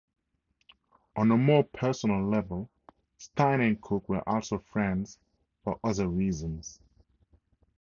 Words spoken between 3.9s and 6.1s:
were also friends for other